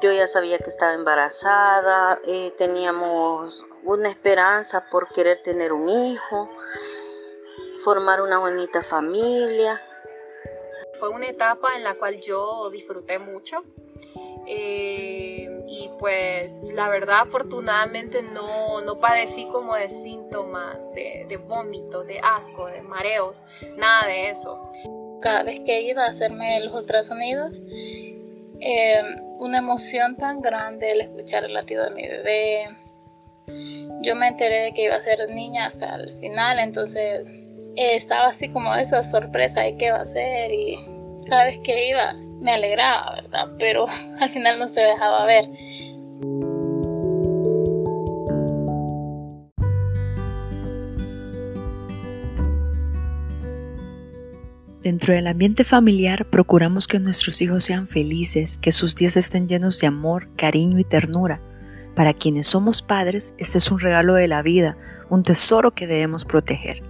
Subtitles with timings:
[0.00, 6.50] yo ya sabía que estaba embarazada, eh, teníamos una esperanza por querer tener un hijo,
[7.84, 9.80] formar una bonita familia.
[10.98, 13.62] Fue una etapa en la cual yo disfruté mucho.
[14.48, 22.04] Eh, y pues la verdad afortunadamente no, no padecí como de síntomas de, de vómito,
[22.04, 23.36] de asco, de mareos,
[23.76, 24.70] nada de eso.
[25.20, 27.52] Cada vez que iba a hacerme los ultrasonidos,
[28.60, 29.02] eh,
[29.38, 32.68] una emoción tan grande el escuchar el latido de mi bebé.
[34.02, 37.28] Yo me enteré de que iba a ser niña hasta el final, entonces
[37.76, 40.76] eh, estaba así como esa sorpresa de qué va a ser y
[41.28, 43.46] cada vez que iba me alegraba, ¿verdad?
[43.58, 43.86] Pero
[44.20, 45.44] al final no se dejaba ver.
[54.86, 59.80] Dentro del ambiente familiar procuramos que nuestros hijos sean felices, que sus días estén llenos
[59.80, 61.40] de amor, cariño y ternura.
[61.96, 64.76] Para quienes somos padres, este es un regalo de la vida,
[65.10, 66.84] un tesoro que debemos proteger.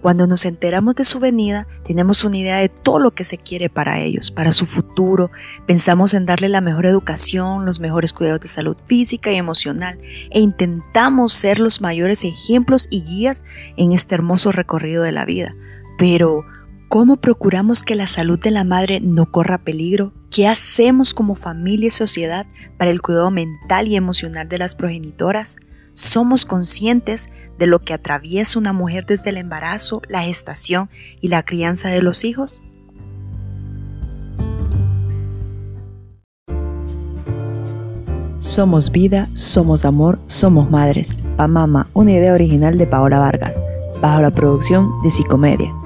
[0.00, 3.68] Cuando nos enteramos de su venida, tenemos una idea de todo lo que se quiere
[3.68, 5.30] para ellos, para su futuro,
[5.66, 9.98] pensamos en darle la mejor educación, los mejores cuidados de salud física y emocional,
[10.30, 13.44] e intentamos ser los mayores ejemplos y guías
[13.76, 15.54] en este hermoso recorrido de la vida.
[15.98, 16.44] Pero,
[16.88, 20.14] ¿Cómo procuramos que la salud de la madre no corra peligro?
[20.30, 22.46] ¿Qué hacemos como familia y sociedad
[22.78, 25.56] para el cuidado mental y emocional de las progenitoras?
[25.92, 27.28] ¿Somos conscientes
[27.58, 30.88] de lo que atraviesa una mujer desde el embarazo, la gestación
[31.20, 32.58] y la crianza de los hijos?
[38.38, 41.10] Somos vida, somos amor, somos madres.
[41.36, 43.62] Pamama, una idea original de Paola Vargas,
[44.00, 45.77] bajo la producción de Psicomedia.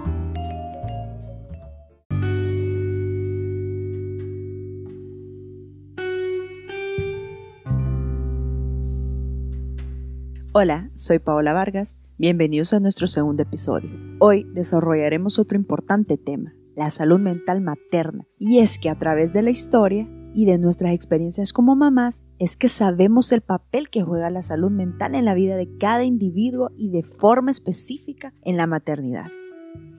[10.55, 13.89] Hola, soy Paola Vargas, bienvenidos a nuestro segundo episodio.
[14.19, 18.27] Hoy desarrollaremos otro importante tema, la salud mental materna.
[18.39, 22.59] Y es que a través de la historia y de nuestras experiencias como mamás, es
[22.59, 26.69] que sabemos el papel que juega la salud mental en la vida de cada individuo
[26.77, 29.29] y de forma específica en la maternidad.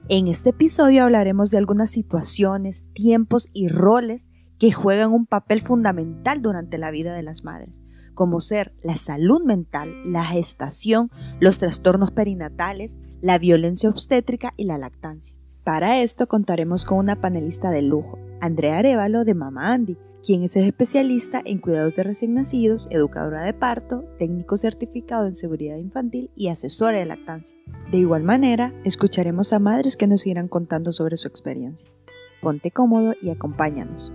[0.08, 4.28] En este episodio hablaremos de algunas situaciones, tiempos y roles
[4.60, 7.83] que juegan un papel fundamental durante la vida de las madres
[8.14, 11.10] como ser la salud mental, la gestación,
[11.40, 15.36] los trastornos perinatales, la violencia obstétrica y la lactancia.
[15.64, 20.56] Para esto contaremos con una panelista de lujo, Andrea Arevalo de Mama Andy, quien es
[20.56, 26.48] especialista en cuidados de recién nacidos, educadora de parto, técnico certificado en seguridad infantil y
[26.48, 27.56] asesora de lactancia.
[27.90, 31.88] De igual manera, escucharemos a madres que nos irán contando sobre su experiencia.
[32.40, 34.12] Ponte cómodo y acompáñanos.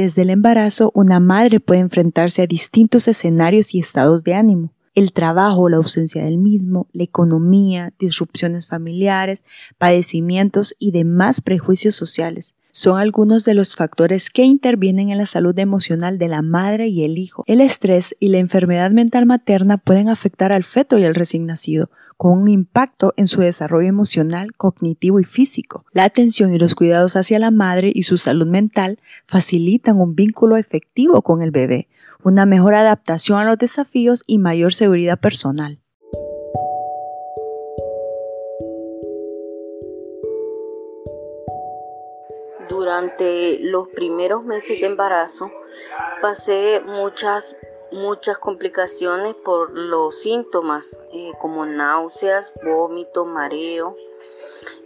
[0.00, 4.72] Desde el embarazo, una madre puede enfrentarse a distintos escenarios y estados de ánimo.
[4.94, 9.44] El trabajo, la ausencia del mismo, la economía, disrupciones familiares,
[9.76, 15.58] padecimientos y demás prejuicios sociales son algunos de los factores que intervienen en la salud
[15.58, 17.44] emocional de la madre y el hijo.
[17.46, 21.90] El estrés y la enfermedad mental materna pueden afectar al feto y al recién nacido,
[22.16, 25.84] con un impacto en su desarrollo emocional, cognitivo y físico.
[25.92, 30.56] La atención y los cuidados hacia la madre y su salud mental facilitan un vínculo
[30.56, 31.88] efectivo con el bebé,
[32.22, 35.80] una mejor adaptación a los desafíos y mayor seguridad personal.
[43.00, 45.50] Durante los primeros meses de embarazo
[46.20, 47.56] pasé muchas
[47.92, 53.96] muchas complicaciones por los síntomas eh, como náuseas, vómito, mareo,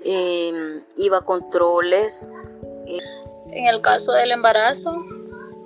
[0.05, 2.27] em, iba a controles.
[2.87, 2.99] Eh.
[3.51, 4.95] En el caso del embarazo,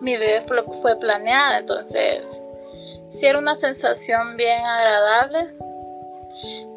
[0.01, 0.47] mi bebé
[0.83, 2.25] fue planeada, entonces
[3.13, 5.55] sí era una sensación bien agradable,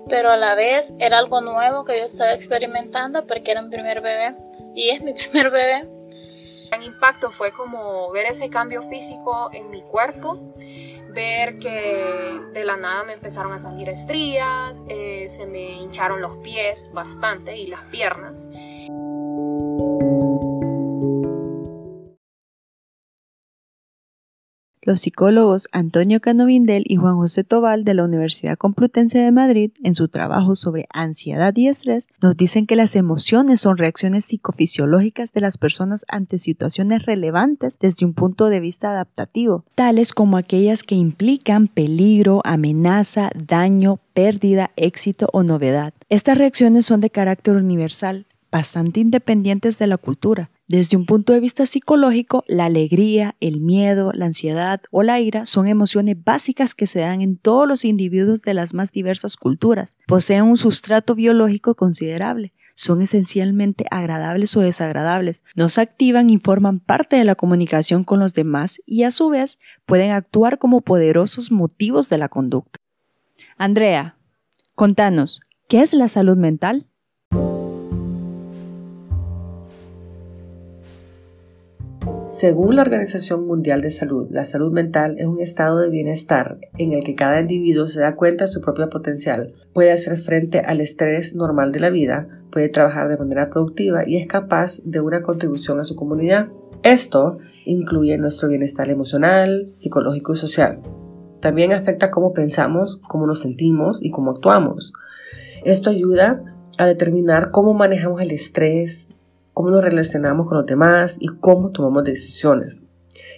[0.09, 4.01] pero a la vez era algo nuevo que yo estaba experimentando porque era mi primer
[4.01, 4.35] bebé
[4.75, 5.88] y es mi primer bebé.
[6.71, 10.39] El impacto fue como ver ese cambio físico en mi cuerpo,
[11.09, 16.38] ver que de la nada me empezaron a salir estrías, eh, se me hincharon los
[16.38, 18.33] pies bastante y las piernas.
[24.91, 29.95] Los psicólogos Antonio Canovindel y Juan José Tobal de la Universidad Complutense de Madrid, en
[29.95, 35.39] su trabajo sobre ansiedad y estrés, nos dicen que las emociones son reacciones psicofisiológicas de
[35.39, 40.95] las personas ante situaciones relevantes desde un punto de vista adaptativo, tales como aquellas que
[40.95, 45.93] implican peligro, amenaza, daño, pérdida, éxito o novedad.
[46.09, 50.49] Estas reacciones son de carácter universal, bastante independientes de la cultura.
[50.71, 55.45] Desde un punto de vista psicológico, la alegría, el miedo, la ansiedad o la ira
[55.45, 59.97] son emociones básicas que se dan en todos los individuos de las más diversas culturas.
[60.07, 67.17] Poseen un sustrato biológico considerable son esencialmente agradables o desagradables, nos activan y forman parte
[67.17, 72.07] de la comunicación con los demás y a su vez pueden actuar como poderosos motivos
[72.07, 72.79] de la conducta.
[73.57, 74.15] Andrea,
[74.74, 76.88] contanos, ¿qué es la salud mental?
[82.41, 86.91] Según la Organización Mundial de Salud, la salud mental es un estado de bienestar en
[86.91, 90.81] el que cada individuo se da cuenta de su propio potencial, puede hacer frente al
[90.81, 95.21] estrés normal de la vida, puede trabajar de manera productiva y es capaz de una
[95.21, 96.47] contribución a su comunidad.
[96.81, 100.79] Esto incluye nuestro bienestar emocional, psicológico y social.
[101.41, 104.93] También afecta cómo pensamos, cómo nos sentimos y cómo actuamos.
[105.63, 106.41] Esto ayuda
[106.79, 109.09] a determinar cómo manejamos el estrés,
[109.53, 112.77] cómo nos relacionamos con los demás y cómo tomamos decisiones.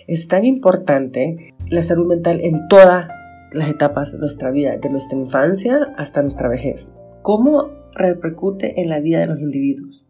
[0.07, 3.07] Es tan importante la salud mental en todas
[3.51, 6.89] las etapas de nuestra vida, de nuestra infancia hasta nuestra vejez.
[7.21, 10.05] ¿Cómo repercute en la vida de los individuos?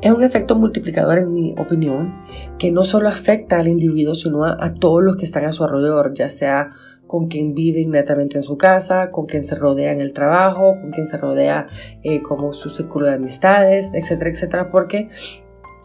[0.00, 2.14] Es un efecto multiplicador, en mi opinión,
[2.58, 5.64] que no solo afecta al individuo, sino a, a todos los que están a su
[5.64, 6.70] alrededor, ya sea
[7.08, 10.92] con quien vive inmediatamente en su casa, con quien se rodea en el trabajo, con
[10.92, 11.66] quien se rodea
[12.04, 15.08] eh, como su círculo de amistades, etcétera, etcétera, porque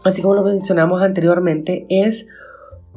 [0.04, 2.28] así como lo mencionamos anteriormente, es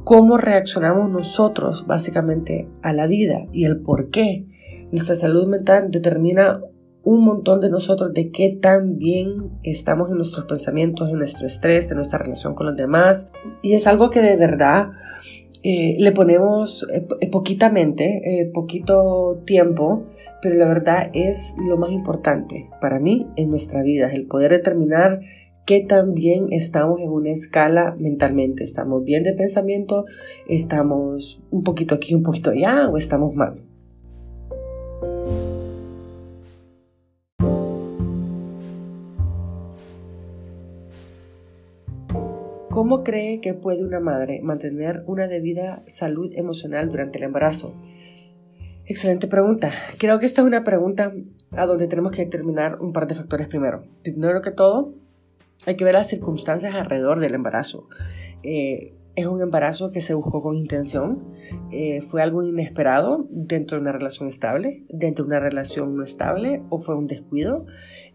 [0.04, 4.44] cómo reaccionamos nosotros básicamente a la vida y el por qué.
[4.90, 6.60] Nuestra salud mental determina
[7.06, 11.88] un montón de nosotros de qué tan bien estamos en nuestros pensamientos, en nuestro estrés,
[11.92, 13.28] en nuestra relación con los demás.
[13.62, 14.90] Y es algo que de verdad
[15.68, 20.04] eh, le ponemos eh, eh, poquitamente, poquito tiempo,
[20.40, 25.22] pero la verdad es lo más importante para mí en nuestra vida, el poder determinar
[25.64, 28.62] qué tan bien estamos en una escala mentalmente.
[28.62, 30.04] ¿Estamos bien de pensamiento?
[30.48, 32.88] ¿Estamos un poquito aquí, un poquito allá?
[32.88, 33.65] ¿O estamos mal?
[42.76, 47.74] ¿Cómo cree que puede una madre mantener una debida salud emocional durante el embarazo?
[48.84, 49.72] Excelente pregunta.
[49.96, 51.14] Creo que esta es una pregunta
[51.52, 53.84] a donde tenemos que determinar un par de factores primero.
[54.02, 54.92] Primero que todo,
[55.64, 57.88] hay que ver las circunstancias alrededor del embarazo.
[58.42, 61.32] Eh, es un embarazo que se buscó con intención,
[61.72, 66.60] eh, fue algo inesperado dentro de una relación estable, dentro de una relación no estable
[66.68, 67.64] o fue un descuido.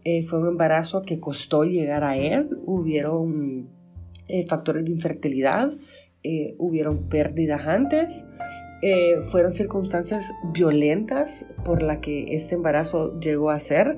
[0.03, 3.80] Eh, fue un embarazo que costó llegar a él, hubieron
[4.31, 5.73] eh, factores de infertilidad,
[6.23, 8.25] eh, hubieron pérdidas antes,
[8.81, 13.97] eh, fueron circunstancias violentas por las que este embarazo llegó a ser.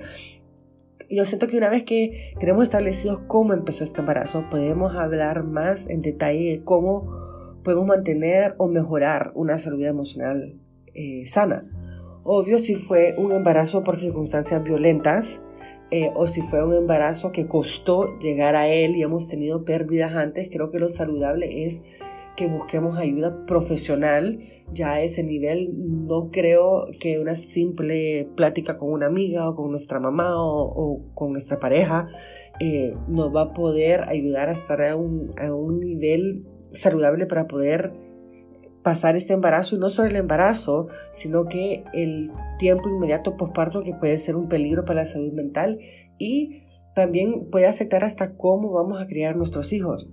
[1.09, 5.88] Yo siento que una vez que tenemos establecido cómo empezó este embarazo, podemos hablar más
[5.88, 10.56] en detalle de cómo podemos mantener o mejorar una salud emocional
[11.25, 11.65] sana.
[12.24, 15.41] Obvio, si fue un embarazo por circunstancias violentas,
[15.95, 20.15] eh, o si fue un embarazo que costó llegar a él y hemos tenido pérdidas
[20.15, 21.83] antes, creo que lo saludable es
[22.35, 24.39] que busquemos ayuda profesional
[24.73, 25.69] ya a ese nivel.
[26.07, 31.31] No creo que una simple plática con una amiga o con nuestra mamá o, con
[31.31, 32.07] nuestra pareja
[32.59, 37.45] eh, nos va a poder ayudar a estar a un, a un nivel saludable para
[37.45, 37.93] poder
[38.83, 43.93] pasar este embarazo y no solo el embarazo, sino que el tiempo inmediato posparto que
[43.93, 45.79] puede ser un peligro para la salud mental
[46.17, 46.63] y
[46.93, 50.07] también puede afectar hasta cómo vamos a criar nuestros hijos.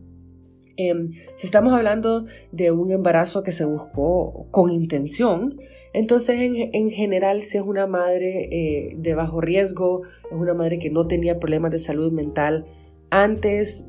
[0.76, 5.58] Em, si estamos hablando de un embarazo que se buscó con intención,
[5.92, 10.90] entonces en, general si es una madre eh, de bajo riesgo, es una madre que
[10.90, 12.64] no tenía problemas de salud mental
[13.10, 13.84] antes,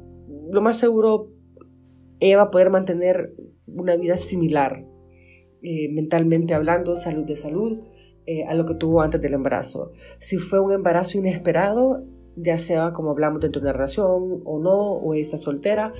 [0.49, 1.29] lo más seguro
[2.19, 3.33] ella va a poder mantener
[3.75, 4.85] una vida similar,
[5.61, 7.79] eh, mentalmente hablando, salud de salud,
[8.25, 9.91] eh, a lo que tuvo antes del embarazo.
[10.19, 12.03] Si fue un embarazo inesperado,
[12.35, 15.91] ya sea como hablamos dentro de una relación o no, o está soltera,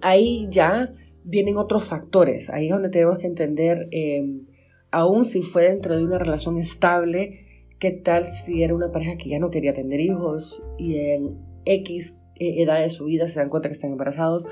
[0.00, 2.50] ahí ya vienen otros factores.
[2.50, 4.46] Ahí es donde tenemos que entender, em,
[4.90, 7.46] aún si fue dentro de una relación estable,
[7.78, 12.20] qué tal si era una pareja que ya no quería tener hijos y en X
[12.36, 14.46] eh, edad de su vida se dan cuenta que están embarazados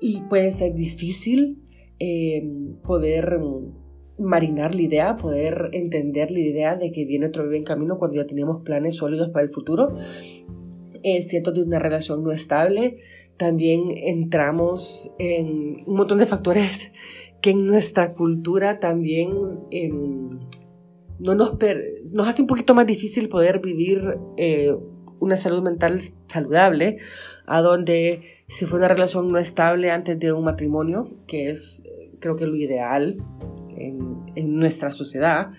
[0.00, 1.62] y puede ser difícil
[1.98, 2.42] eh,
[2.84, 3.38] poder
[4.18, 8.16] marinar la idea, poder entender la idea de que viene otro bebé en camino cuando
[8.16, 9.96] ya tenemos planes sólidos para el futuro.
[11.02, 12.98] Es cierto de una relación no estable,
[13.36, 16.90] también entramos en un montón de factores
[17.40, 20.40] que en nuestra cultura también em,
[21.18, 21.56] no nos,
[22.14, 24.74] nos hace un poquito más difícil poder vivir eh,
[25.20, 26.98] una salud mental saludable,
[27.46, 31.84] a donde si fue una relación no estable antes de un matrimonio, que es
[32.20, 33.16] creo que lo ideal
[33.76, 35.50] en, nuestra sociedad,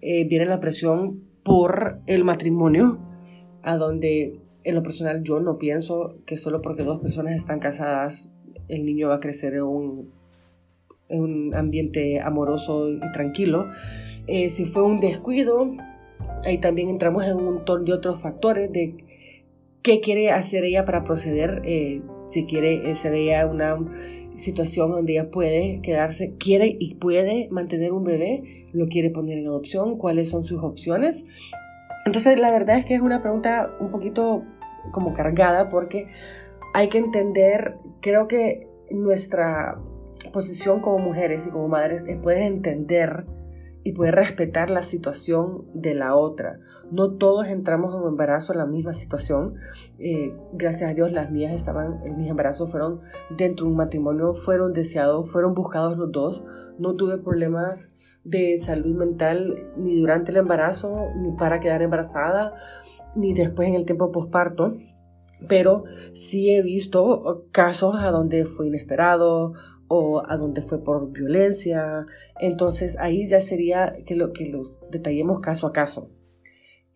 [0.00, 2.98] eh, viene la presión por el matrimonio,
[3.62, 8.32] a donde en lo personal yo no pienso que solo porque dos personas están casadas
[8.68, 10.10] el niño va a crecer en un,
[11.08, 13.68] en un ambiente amoroso y tranquilo.
[14.26, 15.70] Eh, si fue un descuido,
[16.44, 18.96] ahí también entramos en un montón de otros factores de
[19.84, 23.76] qué quiere hacer ella para proceder, eh, si quiere ser ella una
[24.36, 29.46] situación donde ella puede quedarse, quiere y puede mantener un bebé, lo quiere poner en
[29.46, 31.24] adopción, cuáles son sus opciones.
[32.06, 34.42] Entonces la verdad es que es una pregunta un poquito
[34.90, 36.08] como cargada porque
[36.72, 39.78] hay que entender, creo que nuestra
[40.32, 43.26] posición como mujeres y como madres es poder entender
[43.84, 46.58] y poder respetar la situación de la otra.
[46.90, 49.56] No todos entramos en un embarazo en la misma situación.
[49.98, 54.72] Eh, gracias a Dios las mías estaban, mis embarazos fueron dentro de un matrimonio, fueron
[54.72, 56.42] deseados, fueron buscados los dos.
[56.78, 57.92] No tuve problemas
[58.24, 62.54] de salud mental ni durante el embarazo, ni para quedar embarazada,
[63.14, 64.78] ni después en el tiempo posparto.
[65.46, 69.52] Pero sí he visto casos a donde fue inesperado
[69.96, 72.06] o a donde fue por violencia.
[72.40, 76.10] Entonces ahí ya sería que, lo, que los detallemos caso a caso.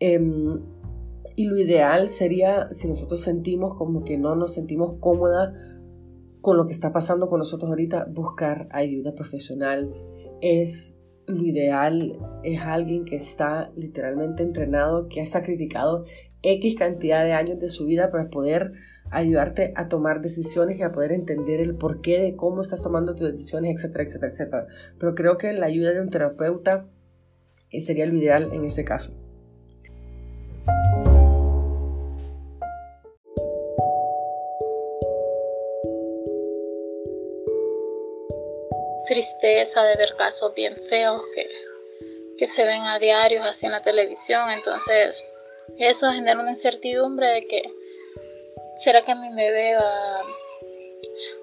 [0.00, 0.61] Em,
[1.37, 5.55] y lo ideal sería si nosotros sentimos como que no nos sentimos cómoda
[6.40, 9.93] con lo que está pasando con nosotros ahorita, buscar ayuda profesional.
[10.40, 16.05] Es lo ideal, es alguien que está literalmente entrenado, que ha sacrificado
[16.43, 18.73] X cantidad de años de su vida para poder
[19.11, 23.29] ayudarte a tomar decisiones y a poder entender el porqué de cómo estás tomando tus
[23.29, 24.67] decisiones, etcétera, etcétera, etcétera.
[24.99, 26.87] Pero creo que la ayuda de un terapeuta
[27.71, 29.12] eh, sería lo ideal en ese caso.
[39.07, 41.47] Tristeza de ver casos bien feos que,
[42.37, 45.25] que se ven a diarios así en la televisión, entonces
[45.79, 47.78] eso genera una incertidumbre de que
[48.81, 50.21] ¿Será que mi bebé va,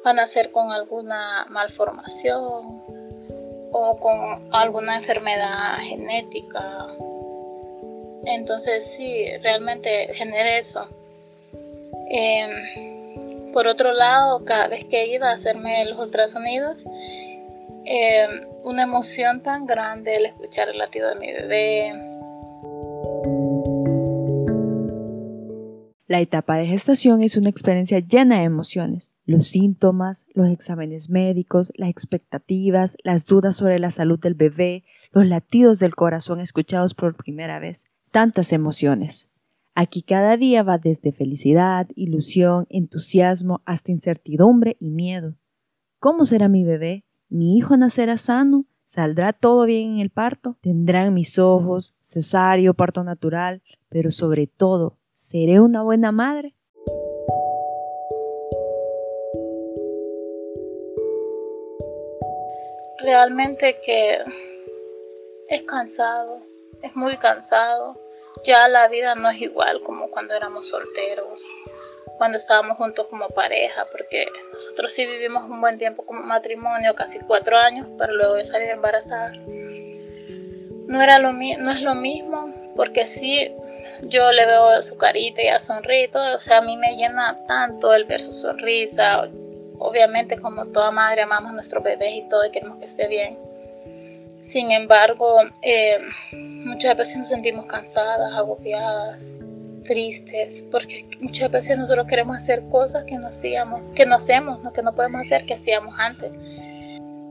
[0.06, 2.82] a nacer con alguna malformación
[3.72, 6.88] o con alguna enfermedad genética?
[8.25, 10.88] Entonces sí, realmente genera eso.
[12.10, 16.77] Em, por otro lado, cada vez que iba a hacerme los ultrasonidos,
[17.84, 22.14] em, una emoción tan grande el escuchar el latido de mi bebé,
[26.07, 29.12] La etapa de gestación es una experiencia llena de emociones.
[29.25, 35.25] Los síntomas, los exámenes médicos, las expectativas, las dudas sobre la salud del bebé, los
[35.25, 37.85] latidos del corazón escuchados por primera vez.
[38.12, 39.29] Tantas emociones.
[39.74, 45.33] Aquí cada día va desde felicidad, ilusión, entusiasmo hasta incertidumbre y miedo.
[45.97, 47.03] ¿Cómo será mi bebé?
[47.29, 48.65] ¿Mi hijo nacerá sano?
[48.83, 50.55] ¿Saldrá todo bien en el parto?
[50.62, 51.95] ¿Tendrán mis ojos?
[52.00, 53.63] ¿Cesárea parto natural?
[53.89, 56.55] Pero sobre todo, ¿Seré una buena madre?
[63.01, 64.17] Realmente que
[65.48, 66.41] es cansado,
[66.81, 67.98] es muy cansado.
[68.43, 71.41] Ya la vida no es igual como cuando éramos solteros,
[72.17, 77.19] cuando estábamos juntos como pareja, porque nosotros sí vivimos un buen tiempo como matrimonio, casi
[77.19, 79.31] cuatro años, para luego de salir embarazada.
[80.88, 83.55] No, era lo, no es lo mismo, porque sí
[84.07, 87.93] yo le veo su carita y a sonríe o sea, a mí me llena tanto
[87.93, 89.29] el ver su sonrisa.
[89.77, 93.38] Obviamente, como toda madre, amamos a nuestros bebés y todo y queremos que esté bien.
[94.47, 95.97] Sin embargo, eh,
[96.31, 99.19] muchas veces nos sentimos cansadas, agobiadas,
[99.85, 104.71] tristes, porque muchas veces nosotros queremos hacer cosas que no hacíamos, que no hacemos, no,
[104.71, 106.31] que no podemos hacer, que hacíamos antes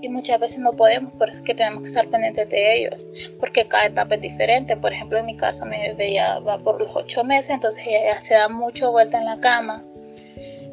[0.00, 3.00] y muchas veces no podemos, por eso es que tenemos que estar pendientes de ellos,
[3.40, 4.76] porque cada etapa es diferente.
[4.76, 8.14] Por ejemplo, en mi caso, mi bebé ya va por los ocho meses, entonces ella
[8.14, 9.84] ya se da mucho vuelta en la cama.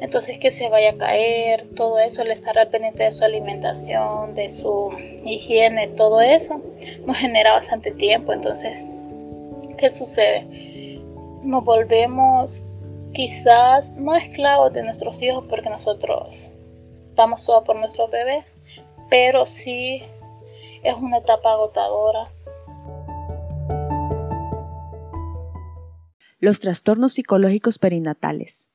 [0.00, 4.34] Entonces que se vaya a caer, todo eso, el estar al pendiente de su alimentación,
[4.34, 4.90] de su
[5.24, 6.60] higiene, todo eso,
[7.06, 8.32] nos genera bastante tiempo.
[8.32, 8.80] Entonces,
[9.78, 10.98] ¿qué sucede?
[11.44, 12.60] Nos volvemos
[13.12, 16.34] quizás no esclavos de nuestros hijos porque nosotros
[17.14, 18.44] damos todo por nuestros bebés,
[19.12, 20.02] pero sí
[20.82, 22.32] es una etapa agotadora.
[26.40, 28.70] Los trastornos psicológicos perinatales.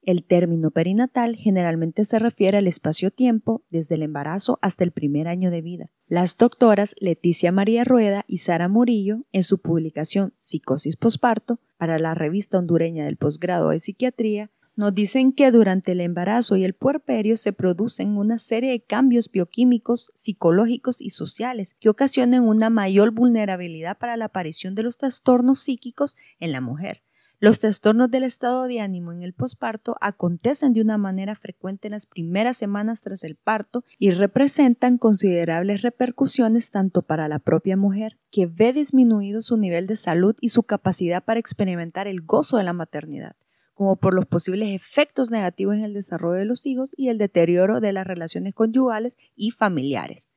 [0.00, 5.50] El término perinatal generalmente se refiere al espacio-tiempo desde el embarazo hasta el primer año
[5.50, 5.90] de vida.
[6.06, 12.14] Las doctoras Leticia María Rueda y Sara Murillo, en su publicación Psicosis posparto para la
[12.14, 17.36] revista hondureña del posgrado de psiquiatría, nos dicen que durante el embarazo y el puerperio
[17.36, 23.98] se producen una serie de cambios bioquímicos, psicológicos y sociales que ocasionan una mayor vulnerabilidad
[23.98, 27.02] para la aparición de los trastornos psíquicos en la mujer.
[27.40, 31.92] Los trastornos del estado de ánimo en el posparto acontecen de una manera frecuente en
[31.92, 38.16] las primeras semanas tras el parto y representan considerables repercusiones tanto para la propia mujer,
[38.30, 42.64] que ve disminuido su nivel de salud y su capacidad para experimentar el gozo de
[42.64, 43.36] la maternidad,
[43.74, 47.80] como por los posibles efectos negativos en el desarrollo de los hijos y el deterioro
[47.80, 50.30] de las relaciones conyugales y familiares.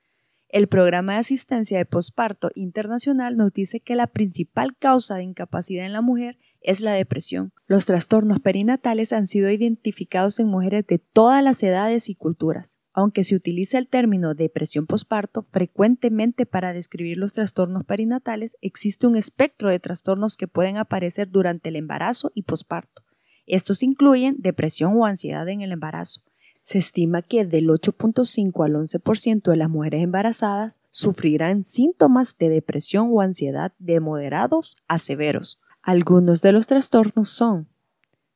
[0.50, 5.86] El programa de asistencia de posparto internacional nos dice que la principal causa de incapacidad
[5.86, 7.52] en la mujer es la depresión.
[7.68, 12.80] Los trastornos perinatales han sido identificados en mujeres de todas las edades y culturas.
[12.94, 19.18] Aunque se utiliza el término depresión posparto frecuentemente para describir los trastornos perinatales, existe un
[19.18, 23.04] espectro de trastornos que pueden aparecer durante el embarazo y posparto.
[23.48, 26.22] Estos incluyen depresión o ansiedad en el embarazo.
[26.62, 33.08] Se estima que del 8.5 al 11% de las mujeres embarazadas sufrirán síntomas de depresión
[33.10, 35.62] o ansiedad de moderados a severos.
[35.82, 37.70] Algunos de los trastornos son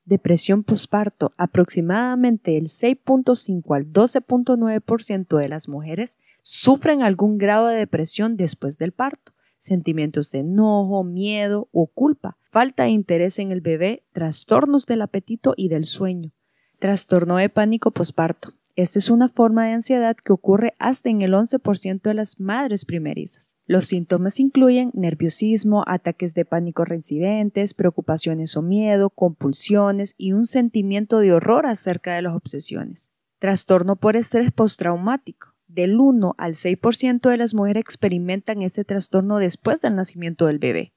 [0.06, 1.34] depresión posparto.
[1.36, 8.94] Aproximadamente el 6.5 al 12.9% de las mujeres sufren algún grado de depresión después del
[8.94, 9.34] parto.
[9.62, 15.54] Sentimientos de enojo, miedo o culpa, falta de interés en el bebé, trastornos del apetito
[15.56, 16.32] y del sueño.
[16.80, 18.56] Trastorno de pánico posparto.
[18.76, 22.86] Esta es una forma de ansiedad que ocurre hasta en el 11% de las madres
[22.86, 23.56] primerizas.
[23.68, 31.20] Los síntomas incluyen nerviosismo, ataques de pánico reincidentes, preocupaciones o miedo, compulsiones y un sentimiento
[31.20, 33.12] de horror acerca de las obsesiones.
[33.38, 35.54] Trastorno por estrés postraumático.
[35.74, 40.92] Del 1 al 6% de las mujeres experimentan este trastorno después del nacimiento del bebé.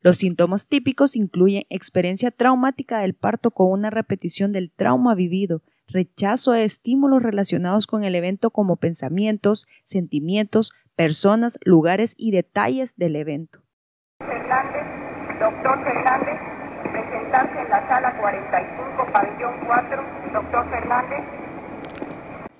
[0.00, 6.52] Los síntomas típicos incluyen experiencia traumática del parto con una repetición del trauma vivido, rechazo
[6.52, 13.60] de estímulos relacionados con el evento como pensamientos, sentimientos, personas, lugares y detalles del evento.
[14.20, 14.86] Fernández,
[15.38, 16.40] doctor Fernández,
[16.90, 21.43] presentarse en la sala 45, pabellón 4, doctor Fernández.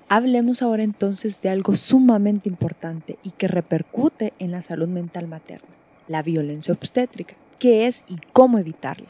[0.07, 5.67] Hablemos ahora entonces de algo sumamente importante y que repercute en la salud mental materna,
[6.07, 9.07] la violencia obstétrica, qué es y cómo evitarla.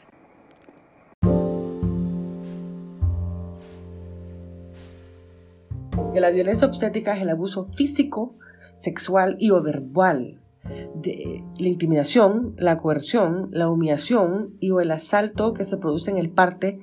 [6.20, 8.34] la violencia obstétrica es el abuso físico,
[8.74, 15.64] sexual y o verbal, la intimidación, la coerción, la humillación y o el asalto que
[15.64, 16.80] se produce en el, parte,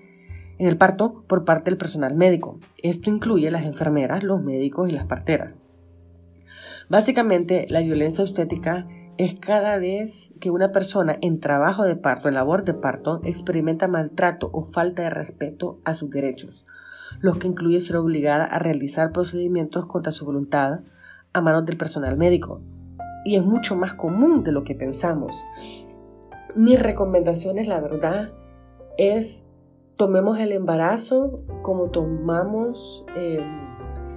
[0.57, 2.59] en el parto por parte del personal médico.
[2.77, 5.55] Esto incluye las enfermeras, los médicos y las parteras.
[6.89, 8.87] Básicamente, la violencia obstétrica
[9.17, 13.87] es cada vez que una persona en trabajo de parto, en labor de parto, experimenta
[13.87, 16.63] maltrato o falta de respeto a sus derechos
[17.19, 20.81] los que incluye ser obligada a realizar procedimientos contra su voluntad
[21.33, 22.61] a manos del personal médico.
[23.25, 25.35] Y es mucho más común de lo que pensamos.
[26.55, 28.31] Mis recomendaciones, la verdad,
[28.97, 29.45] es
[29.95, 33.43] tomemos el embarazo como tomamos em,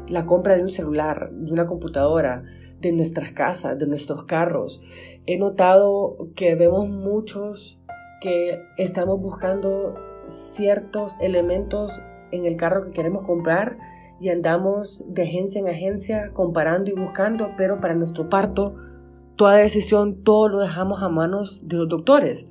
[0.09, 2.45] la compra de un celular, de una computadora,
[2.81, 4.83] de nuestras casas, de nuestros carros.
[5.27, 7.81] He notado que vemos muchos
[8.21, 9.95] que estamos buscando
[10.27, 12.01] ciertos elementos
[12.33, 13.79] en el carro que queremos comprar
[14.21, 18.75] y andamos de agencia en agencia comparando y buscando, pero para nuestro parto,
[19.37, 22.49] toda decisión, todo lo dejamos a manos de los doctores.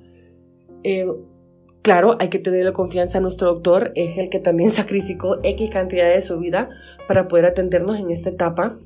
[0.83, 1.07] Eh,
[1.85, 6.09] claro, hay que tener la confianza nuestro doctor, es el que también sacrificó X cantidad
[6.09, 6.67] de su vida
[7.07, 8.79] para poder atendernos en esta etapa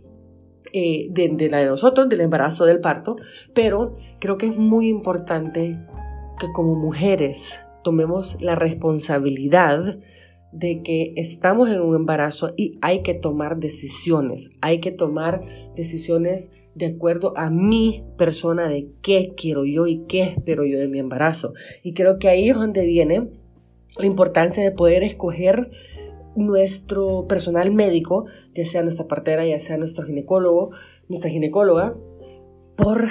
[0.73, 3.15] eh, de, la de nosotros, del embarazo, del parto,
[3.55, 5.79] pero creo que es muy importante
[6.41, 9.97] que como mujeres tomemos la responsabilidad
[10.51, 15.39] de que estamos en un embarazo y hay que tomar decisiones, hay que tomar
[15.73, 20.87] decisiones de acuerdo a mi persona de qué quiero yo y qué espero yo de
[20.87, 21.53] mi embarazo.
[21.83, 23.29] Y creo que ahí es donde viene
[23.97, 25.71] la importancia de poder escoger
[26.37, 30.71] nuestro personal médico, ya sea nuestra partera, ya sea nuestro ginecólogo,
[31.09, 31.97] nuestra ginecóloga,
[32.77, 33.09] por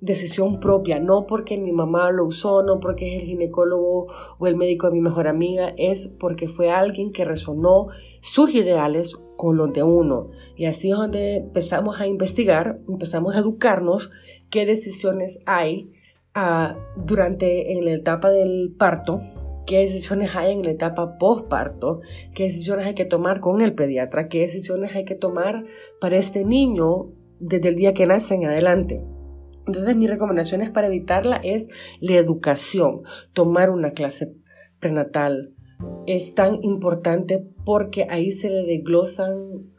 [0.00, 4.56] decisión propia, no porque mi mamá lo usó, no porque es el ginecólogo o el
[4.56, 7.86] médico de mi mejor amiga, es porque fue alguien que resonó
[8.20, 10.30] sus ideales con los de uno.
[10.56, 14.10] Y así es donde empezamos a investigar, empezamos a educarnos
[14.50, 15.92] qué decisiones hay
[16.34, 19.20] ah, durante en la etapa del parto
[19.66, 22.00] qué decisiones hay en la etapa postparto,
[22.34, 25.64] qué decisiones hay que tomar con el pediatra, qué decisiones hay que tomar
[26.00, 29.02] para este niño desde el día que nace en adelante.
[29.66, 31.68] Entonces mis recomendaciones para evitarla es
[32.00, 34.34] la educación, tomar una clase
[34.78, 35.53] prenatal.
[36.06, 39.72] Es tan importante porque ahí se le desglosan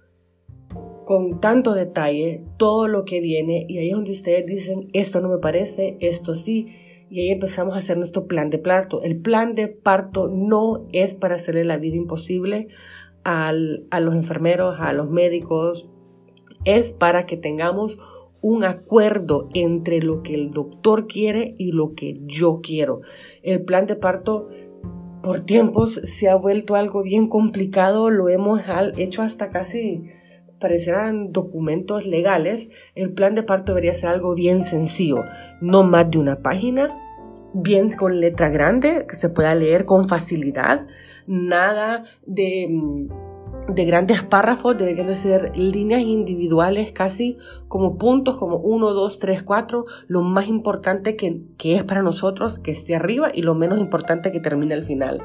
[1.05, 5.29] con tanto detalle todo lo que viene y ahí es donde ustedes dicen, esto no
[5.29, 6.67] me parece, esto sí,
[7.09, 9.01] y ahí empezamos a hacer nuestro plan de parto.
[9.03, 12.67] El plan de parto no es para hacerle la vida imposible
[13.23, 15.89] a los enfermeros, a los médicos,
[16.63, 17.97] es para que tengamos
[18.41, 23.01] un acuerdo entre lo que el doctor quiere y lo que yo quiero.
[23.41, 24.49] El plan de parto
[25.25, 28.61] por tiempos se ha vuelto algo bien complicado, lo hemos
[28.95, 30.03] hecho hasta casi
[30.59, 35.23] parecieran documentos legales, el plan de parto debería ser algo bien sencillo,
[35.61, 36.95] no más de una página,
[37.55, 40.85] bien con letra grande, que se pueda leer con facilidad,
[41.25, 43.07] nada de mm,
[43.67, 49.43] de grandes párrafos, deberían de ser líneas individuales, casi como puntos, como 1, 2, 3,
[49.43, 54.31] 4, lo más importante que, es para nosotros que esté arriba y lo menos importante
[54.31, 55.21] que termine al final.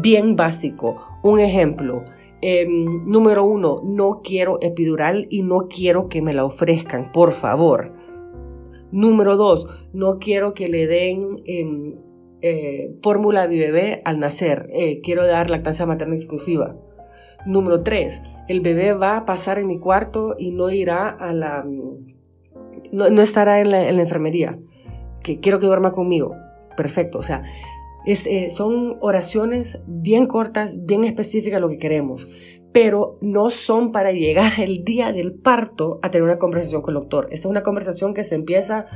[0.00, 1.02] Bien básico.
[1.22, 2.04] Un ejemplo.
[2.40, 7.92] Em, número uno, no quiero epidural y no quiero que me la ofrezcan, por favor.
[8.90, 11.94] Número dos, no quiero que le den em,
[12.42, 14.68] eh, fórmula de bebé al nacer.
[14.72, 16.76] Eh, quiero dar lactancia materna exclusiva.
[17.44, 18.22] Número 3.
[18.48, 21.64] El bebé va a pasar en mi cuarto y no irá a la...
[22.92, 24.58] No, estará en la, enfermería.
[25.22, 26.34] Que quiero que duerma conmigo.
[26.76, 27.18] Perfecto.
[27.18, 27.42] O sea,
[28.06, 32.28] eh, son oraciones bien cortas, bien específicas lo que queremos,
[32.72, 37.00] pero no son para llegar el día del parto a tener una conversación con el
[37.00, 37.28] doctor.
[37.30, 38.86] Esa es una conversación que se empieza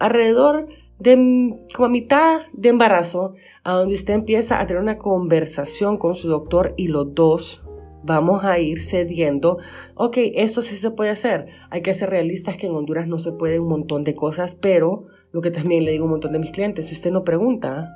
[0.00, 0.66] alrededor
[0.98, 6.14] de como a mitad de embarazo, a donde usted empieza a tener una conversación con
[6.14, 7.62] su doctor y los dos
[8.02, 9.58] vamos a ir cediendo,
[9.94, 11.46] ok, esto sí se puede hacer.
[11.70, 15.06] Hay que ser realistas que en Honduras no se puede un montón de cosas, pero
[15.32, 17.88] lo que también le digo a un montón de mis clientes, si usted no pregunta,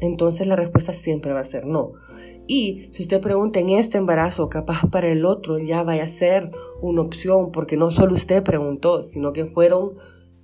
[0.00, 1.92] entonces la respuesta siempre va a ser no.
[2.46, 6.50] Y si usted pregunta en este embarazo, capaz para el otro ya vaya a ser
[6.82, 9.94] una opción, porque no solo usted preguntó, sino que fueron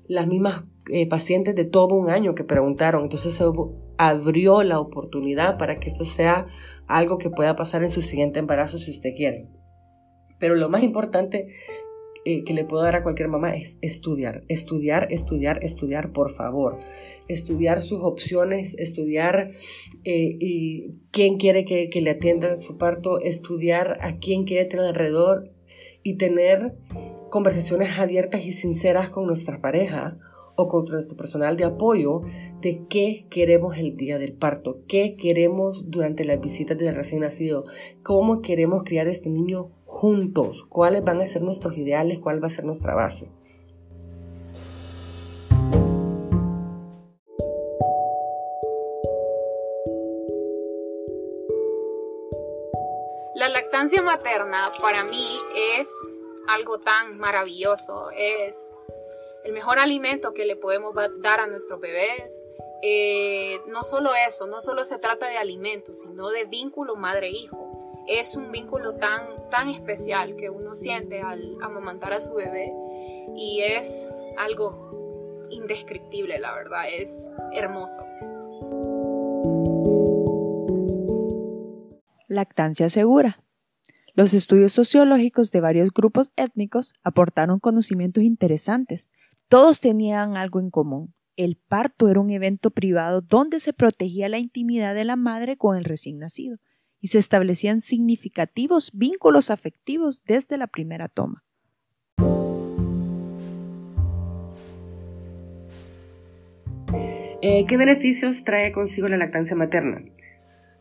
[0.07, 3.03] las mismas eh, pacientes de todo un año que preguntaron.
[3.03, 3.45] Entonces se
[3.98, 6.46] abrió la oportunidad para que esto sea
[6.87, 9.48] algo que pueda pasar en su siguiente embarazo si usted quiere.
[10.38, 11.48] Pero lo más importante
[12.28, 16.80] eh, que le puedo dar a cualquier mamá es estudiar, estudiar, estudiar, estudiar, por favor.
[17.28, 19.52] Estudiar sus opciones, estudiar
[20.02, 24.87] eh, y quién quiere que, que le atienda su parto, estudiar a quién quiere tener
[24.87, 25.52] alrededor
[26.02, 26.74] y tener
[27.30, 30.18] conversaciones abiertas y sinceras con nuestra pareja
[30.57, 32.23] o con nuestro personal de apoyo
[32.61, 37.64] de qué queremos el día del parto, qué queremos durante las visitas del recién nacido,
[38.03, 42.51] cómo queremos criar este niño juntos, cuáles van a ser nuestros ideales, cuál va a
[42.51, 43.31] ser nuestra base.
[53.35, 55.38] La lactancia materna para mí
[55.79, 55.88] es
[56.49, 58.55] algo tan maravilloso, es
[59.46, 62.32] el mejor alimento que le podemos dar a nuestros bebés.
[62.82, 68.04] Eh, no solo eso, no solo se trata de alimentos, sino de vínculo madre-hijo.
[68.09, 72.72] Es un vínculo tan, tan especial que uno siente al amamantar a su bebé
[73.37, 77.11] y es algo indescriptible, la verdad, es
[77.52, 78.04] hermoso.
[82.26, 83.38] Lactancia segura.
[84.14, 89.09] Los estudios sociológicos de varios grupos étnicos aportaron conocimientos interesantes
[89.48, 91.14] todos tenían algo en común.
[91.37, 95.76] El parto era un evento privado donde se protegía la intimidad de la madre con
[95.76, 96.59] el recién nacido
[97.00, 101.44] y se establecían significativos vínculos afectivos desde la primera toma.
[107.42, 110.02] Eh, ¿Qué beneficios trae consigo la lactancia materna?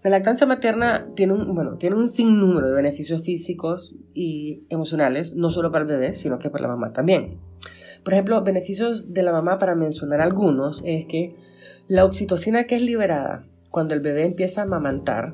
[0.04, 5.50] La lactancia materna tiene un, bueno, tiene un sinnúmero de beneficios físicos y emocionales, no
[5.50, 7.40] solo para el bebé, sino que para la mamá también.
[8.06, 11.36] Por ejemplo, beneficios de la mamá, para mencionar algunos, es que
[11.88, 13.42] la oxitocina que es liberada
[13.72, 15.34] cuando el bebé empieza a amamantar,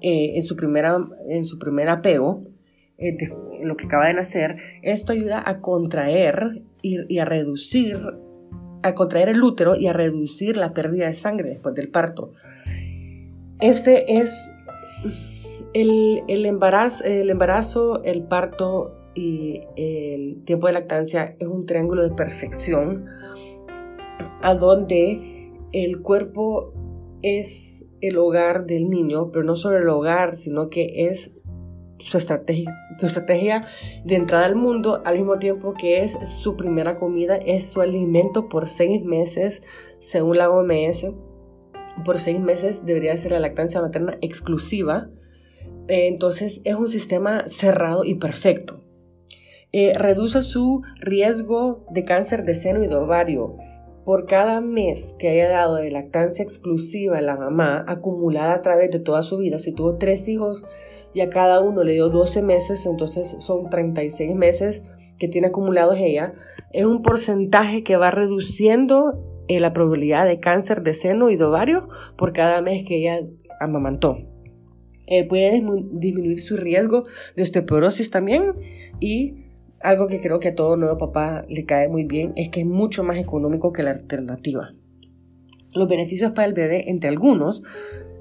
[0.00, 0.96] eh, en, su primera,
[1.28, 2.42] en su primer apego,
[2.96, 3.16] eh,
[3.62, 7.98] lo que acaba de nacer, esto ayuda a contraer y, a reducir,
[8.82, 12.32] a contraer el útero y a reducir la pérdida de sangre después del parto.
[13.60, 14.54] Este es
[15.74, 22.14] el, el, el embarazo, el parto y el tiempo de lactancia es un triángulo de
[22.14, 23.06] perfección
[24.42, 26.72] a donde el cuerpo
[27.22, 31.32] es el hogar del niño, pero no solo el hogar, sino que es
[31.98, 33.62] su estrategia, su estrategia
[34.04, 38.48] de entrada al mundo, al mismo tiempo que es su primera comida, es su alimento
[38.48, 39.64] por seis meses,
[39.98, 41.06] según la OMS.
[42.04, 45.10] Por seis meses debería ser la lactancia materna exclusiva.
[45.88, 48.84] Entonces es un sistema cerrado y perfecto.
[49.72, 53.56] Eh, reduce su riesgo de cáncer de seno y de ovario
[54.04, 58.90] por cada mes que haya dado de lactancia exclusiva a la mamá, acumulada a través
[58.90, 59.58] de toda su vida.
[59.58, 60.64] Si tuvo tres hijos,
[61.14, 64.82] y a cada uno le dio 12 meses, entonces son 36 meses
[65.18, 66.34] que tiene acumulados ella,
[66.72, 71.44] es un porcentaje que va reduciendo eh, la probabilidad de cáncer de seno y de
[71.44, 73.26] ovario por cada mes que ella
[73.58, 74.18] amamantó.
[75.06, 78.52] Eh, puede disminuir su riesgo de osteoporosis también
[79.00, 79.47] y
[79.80, 82.66] algo que creo que a todo nuevo papá le cae muy bien es que es
[82.66, 84.74] mucho más económico que la alternativa.
[85.74, 87.62] Los beneficios para el bebé, entre algunos,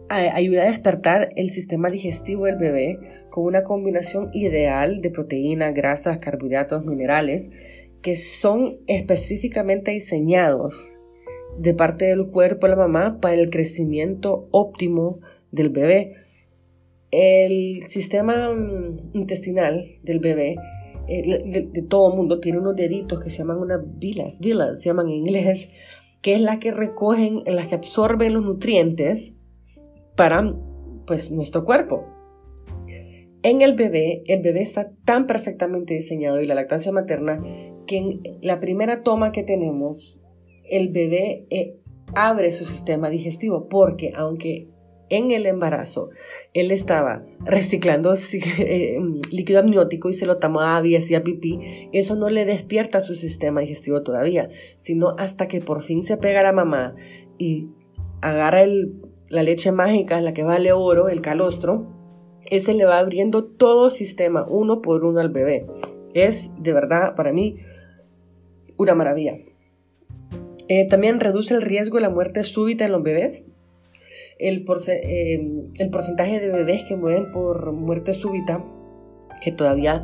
[0.10, 6.20] ayuda a despertar el sistema digestivo del bebé con una combinación ideal de proteínas, grasas,
[6.20, 7.50] carbohidratos, minerales
[8.02, 10.76] que son específicamente diseñados
[11.58, 15.20] de parte del cuerpo de la mamá para el crecimiento óptimo
[15.52, 16.16] del bebé.
[17.10, 20.58] El sistema mm, intestinal del bebé
[21.08, 24.90] eh, de, todo el mundo tiene unos deditos que se llaman unas vilas, vilas se
[24.90, 25.70] llaman en inglés,
[26.22, 29.34] que es la que recogen, las que absorben los nutrientes
[30.16, 30.54] para
[31.06, 32.06] pues, nuestro cuerpo.
[33.44, 37.42] En el bebé, el bebé está tan perfectamente diseñado y la lactancia materna
[37.86, 40.22] que en la primera toma que tenemos,
[40.70, 41.78] el bebé eh,
[42.14, 44.68] abre su sistema digestivo porque aunque
[45.10, 46.10] en el embarazo
[46.54, 48.14] él estaba reciclando
[48.60, 49.00] eh,
[49.32, 53.62] líquido amniótico y se lo tomaba y hacía pipí, eso no le despierta su sistema
[53.62, 56.96] digestivo todavía, sino hasta que por fin se pega a la mamá
[57.38, 57.70] y
[58.22, 58.66] agarra
[59.30, 61.88] la leche mágica, la que vale oro, el calostro,
[62.50, 65.68] ese le va abriendo todo sistema uno por uno al bebé.
[66.14, 67.58] Es de verdad para mí
[68.78, 69.38] una maravilla.
[70.70, 73.46] Eh, también reduce el riesgo de la muerte súbita en los bebés.
[74.40, 78.64] El, eh, el porcentaje de bebés que mueren por muerte súbita,
[79.42, 80.04] que todavía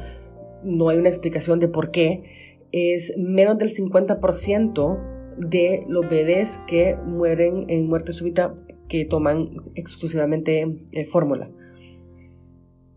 [0.63, 2.23] no hay una explicación de por qué,
[2.71, 4.99] es menos del 50%
[5.37, 8.55] de los bebés que mueren en muerte súbita
[8.87, 11.49] que toman exclusivamente eh, fórmula.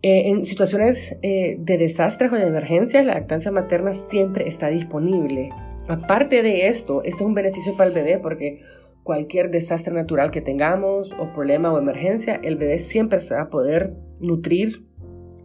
[0.03, 5.51] Eh, en situaciones eh, de desastres o de emergencia, la lactancia materna siempre está disponible.
[5.89, 8.61] Aparte de esto, este es un beneficio para el bebé porque
[9.07, 13.51] cualquier desastre natural que tengamos o problema o emergencia, el bebé siempre se va a
[13.51, 14.85] poder nutrir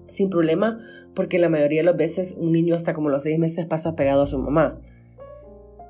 [0.10, 0.80] sin problema
[1.14, 4.24] porque la mayoría de las veces un niño hasta como los seis meses pasa pegado
[4.24, 4.82] a su mamá.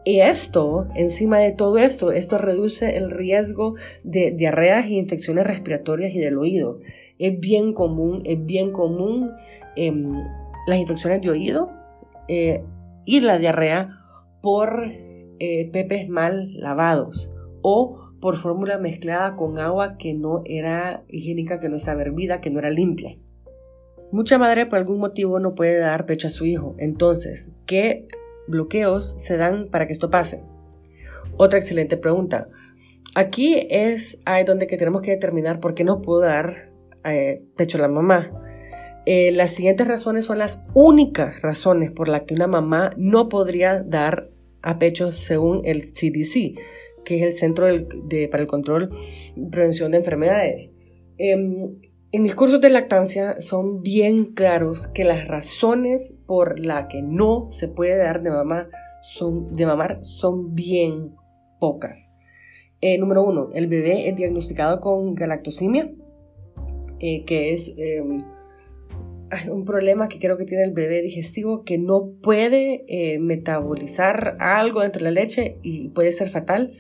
[0.04, 6.14] Y esto, encima de todo esto, esto reduce el riesgo de diarreas y infecciones respiratorias
[6.14, 6.80] y del oído.
[7.20, 9.32] Es bien común, es bien común
[9.78, 10.12] em,
[10.68, 11.72] las infecciones de oído
[12.28, 12.64] eh,
[13.06, 13.98] y la diarrea
[14.42, 14.92] por
[15.40, 17.30] eh, pepes mal lavados
[17.62, 22.52] o por fórmula mezclada con agua que no era higiénica, que no estaba hervida, que
[22.52, 23.18] no era limpia.
[24.12, 26.76] Mucha madre por algún motivo no puede dar pecho a su hijo.
[26.78, 28.08] Entonces, ¿qué
[28.48, 30.44] bloqueos se dan para que esto pase?
[31.38, 32.50] Otra excelente pregunta.
[33.16, 36.70] Aquí es ahí donde que tenemos que determinar por qué no puedo dar
[37.04, 38.32] eh, pecho a la mamá.
[39.06, 43.82] Eh, las siguientes razones son las únicas razones por las que una mamá no podría
[43.82, 44.30] dar
[44.62, 46.60] a pecho según el CDC,
[47.12, 47.68] que es el Centro
[48.32, 48.90] para el Control
[49.36, 50.70] y Prevención de Enfermedades.
[51.18, 51.76] Em,
[52.14, 57.50] en mis cursos de lactancia son bien claros que las razones por las que no
[57.52, 58.70] se puede dar de, mamá
[59.02, 61.16] son, de mamar son bien
[61.60, 62.10] pocas.
[62.80, 65.92] Eh, número uno, el bebé es diagnosticado con galactosimia,
[67.00, 68.20] eh, que es em,
[69.52, 74.80] un problema que creo que tiene el bebé digestivo que no puede eh, metabolizar algo
[74.80, 76.72] dentro de la leche y puede ser fatal.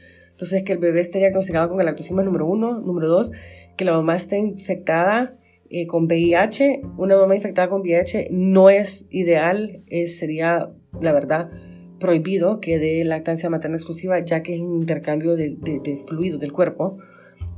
[0.41, 2.79] Entonces, que el bebé esté diagnosticado con galactosimia número uno.
[2.79, 3.31] Número dos,
[3.77, 5.37] que la mamá esté infectada
[5.69, 6.81] eh, con VIH.
[6.97, 11.51] Una mamá infectada con VIH no es ideal, sería, la verdad,
[11.99, 16.53] prohibido que dé lactancia materna exclusiva, ya que es un intercambio de, de, fluido del
[16.53, 16.97] cuerpo.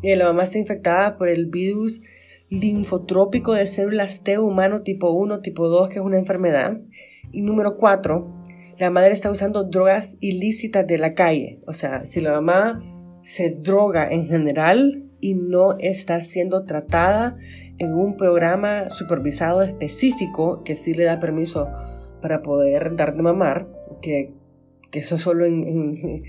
[0.02, 2.02] Eh, la mamá está infectada por el virus
[2.50, 6.82] linfotrópico de células T humano tipo 1, tipo 2, que es una enfermedad.
[7.32, 8.44] Y número 4,
[8.78, 11.60] la madre está usando drogas ilícitas de la calle.
[11.68, 12.82] O sea, si la mamá
[13.22, 17.38] se droga en general, y no está siendo tratada
[17.78, 21.70] en un programa supervisado específico que sí le da permiso
[22.22, 23.70] para poder dar de mamar,
[24.02, 24.34] que,
[24.92, 26.24] eso solo en,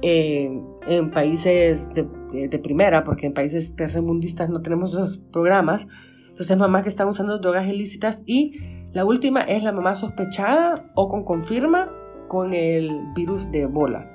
[0.00, 5.88] en países de, primera, porque en países tercermundistas no tenemos esos programas.
[6.28, 8.22] Entonces, mamás que están usando drogas ilícitas.
[8.26, 8.52] Y
[8.94, 11.92] la última es la mamá sospechada o con confirma
[12.28, 14.08] con el virus de Ebola.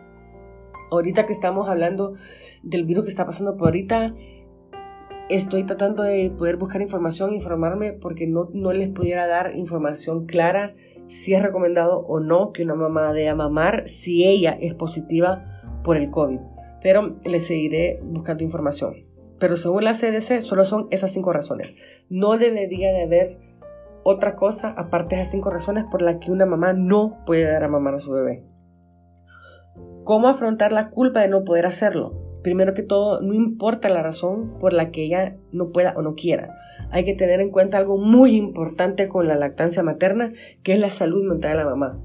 [0.90, 2.14] Ahorita que estamos hablando
[2.64, 4.16] del virus que está pasando por ahorita,
[5.28, 10.74] estoy tratando de poder buscar información, informarme, porque no, no les pudiera dar información clara
[11.08, 15.44] si es recomendado o no que una mamá deba mamar si ella es positiva
[15.84, 16.40] por el COVID.
[16.82, 19.06] Pero les seguiré buscando información.
[19.40, 21.76] Pero según la CDC, solo son esas cinco razones.
[22.10, 23.49] No debería de haber
[24.12, 27.64] otra cosa aparte de esas cinco razones por las que una mamá no puede dar
[27.64, 28.44] a mamar a su bebé.
[30.04, 32.14] ¿Cómo afrontar la culpa de no poder hacerlo?
[32.42, 36.16] Primero que todo, no importa la razón por la que ella no pueda o no
[36.16, 36.56] quiera.
[36.90, 40.90] Hay que tener en cuenta algo muy importante con la lactancia materna, que es la
[40.90, 42.00] salud mental de la mamá.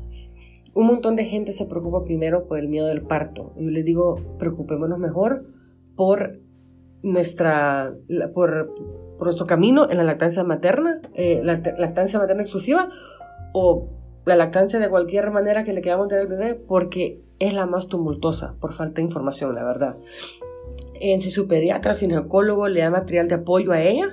[0.74, 3.54] Un montón de gente se preocupa primero por el miedo del parto.
[3.56, 5.46] Yo les digo, preocupémonos mejor
[5.96, 6.38] por
[7.04, 7.94] nuestra
[8.32, 8.74] por,
[9.20, 12.88] nuestro camino en la lactancia materna, eh, la lactancia materna exclusiva
[13.52, 13.88] o
[14.24, 17.88] la lactancia de cualquier manera que le queramos dar al bebé, porque es la más
[17.88, 19.96] tumultuosa por falta de información, la verdad.
[20.94, 24.08] En si su pediatra, ginecólogo le da material de apoyo a ella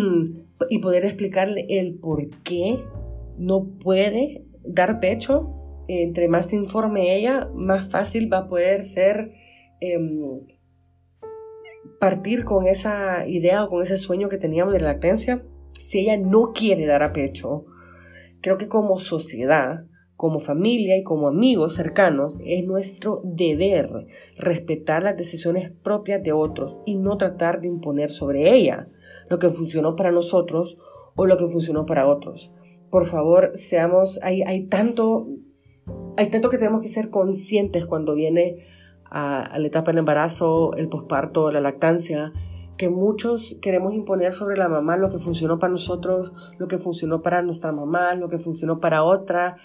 [0.68, 2.80] y poder explicarle el por qué
[3.38, 5.52] no puede dar pecho,
[5.88, 9.32] entre más se informe ella, más fácil va a poder ser
[9.80, 10.40] em,
[11.98, 15.42] partir con esa idea o con ese sueño que teníamos de la lactancia.
[15.72, 17.66] Si ella no quiere dar a pecho,
[18.40, 19.84] creo que como sociedad
[20.16, 23.90] como familia y como amigos cercanos, es nuestro deber
[24.38, 28.88] respetar las decisiones propias de otros y no tratar de imponer sobre ella
[29.28, 30.78] lo que funcionó para nosotros
[31.16, 32.50] o lo que funcionó para otros.
[32.90, 35.28] Por favor, seamos, hay, hay tanto,
[36.16, 38.56] hay tanto que tenemos que ser conscientes cuando viene
[39.16, 42.32] a, la etapa del embarazo, el posparto, la lactancia,
[42.76, 47.22] que muchos queremos imponer sobre la mamá lo que funcionó para nosotros, lo que funcionó
[47.22, 49.56] para nuestra mamá, lo que funcionó para otra,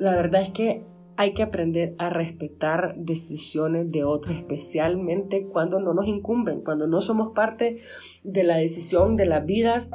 [0.00, 0.82] la verdad es que
[1.16, 7.00] hay que aprender a respetar decisiones de otros, especialmente cuando no nos incumben, cuando no
[7.00, 7.76] somos parte
[8.24, 9.92] de la decisión de las vidas,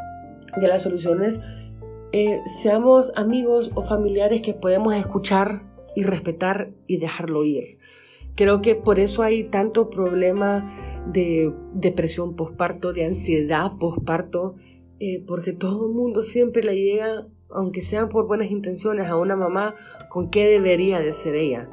[0.56, 1.42] de las soluciones.
[2.13, 5.63] Eh, seamos amigos o familiares que podemos escuchar
[5.98, 7.80] y respetar y dejarlo ir.
[8.36, 14.56] Creo que por eso hay tanto problema de depresión postparto, de ansiedad postparto,
[15.00, 19.36] eh, porque todo el mundo siempre le llega aunque sean por buenas intenciones, a una
[19.36, 19.76] mamá
[20.10, 21.70] con qué debería de ser ella.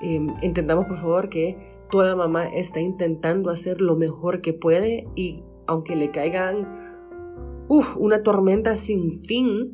[0.00, 1.56] Em, entendamos por favor que
[1.90, 6.86] toda mamá está intentando hacer lo mejor que puede y aunque le caigan
[7.68, 9.72] una tormenta sin fin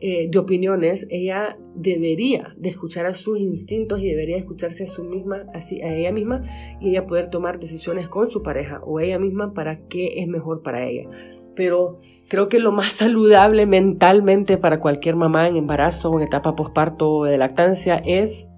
[0.00, 5.04] eh, de opiniones, ella debería de escuchar a sus instintos y debería escucharse a, su
[5.04, 6.44] misma, así, a ella misma
[6.80, 10.62] y ella poder tomar decisiones con su pareja o ella misma para qué es mejor
[10.62, 11.08] para ella.
[11.54, 16.56] Pero creo que lo más saludable mentalmente para cualquier mamá en embarazo o en etapa
[16.56, 18.48] posparto o de lactancia es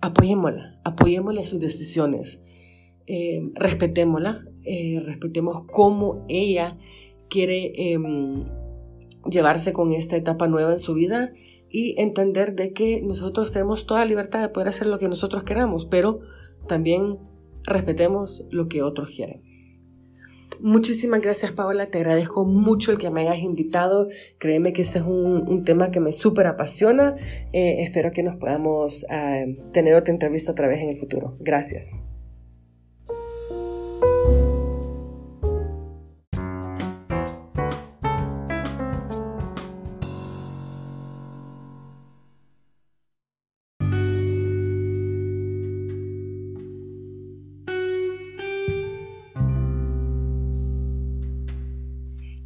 [0.00, 2.40] apoyémosla, apoyémosle sus decisiones,
[3.06, 6.76] eh, respetémosla, eh, respetemos cómo ella
[7.28, 8.44] quiere em,
[9.28, 11.32] llevarse con esta etapa nueva en su vida
[11.78, 15.84] y entender de que nosotros tenemos toda libertad de poder hacer lo que nosotros queramos,
[15.84, 16.20] pero
[16.66, 17.18] también
[17.64, 19.42] respetemos lo que otros quieren.
[20.62, 24.08] Muchísimas gracias Paola, te agradezco mucho el que me hayas invitado.
[24.38, 27.14] Créeme que este es un, tema que me súper apasiona.
[27.52, 31.36] Eh, espero que nos podamos ah, tener otra entrevista otra vez en el futuro.
[31.40, 31.92] Gracias.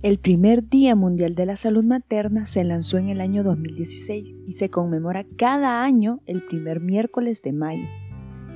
[0.03, 4.53] El primer Día Mundial de la Salud Materna se lanzó en el año 2016 y
[4.53, 7.85] se conmemora cada año el primer miércoles de mayo.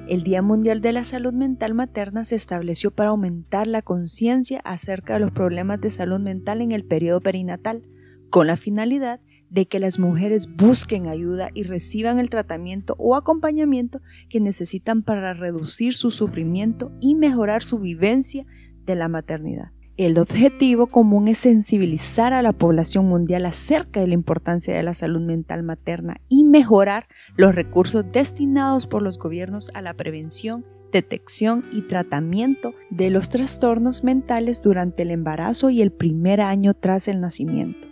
[0.09, 5.14] El Día Mundial de la Salud Mental Materna se estableció para aumentar la conciencia acerca
[5.14, 7.83] de los problemas de salud mental en el periodo perinatal,
[8.30, 14.00] con la finalidad de que las mujeres busquen ayuda y reciban el tratamiento o acompañamiento
[14.31, 18.46] que necesitan para reducir su sufrimiento y mejorar su vivencia
[18.87, 19.73] de la maternidad.
[19.96, 24.92] El objetivo común es sensibilizar a la población mundial acerca de la importancia de la
[24.92, 31.64] salud mental materna y mejorar los recursos destinados por los gobiernos a la prevención, detección
[31.72, 37.20] y tratamiento de los trastornos mentales durante el embarazo y el primer año tras el
[37.20, 37.88] nacimiento.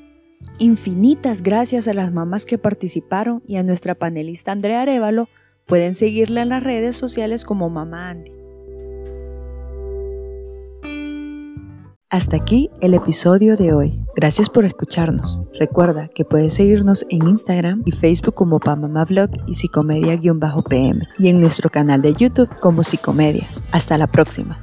[0.58, 5.28] Infinitas gracias a las mamás que participaron y a nuestra panelista Andrea Arevalo
[5.66, 8.41] Pueden seguirla en las redes sociales como Mamá Andy.
[12.12, 13.94] Hasta aquí el episodio de hoy.
[14.14, 15.40] Gracias por escucharnos.
[15.58, 21.70] Recuerda que puedes seguirnos en Instagram y Facebook como Vlog y Psicomedia-PM y en nuestro
[21.70, 23.46] canal de YouTube como Psicomedia.
[23.70, 24.61] Hasta la próxima.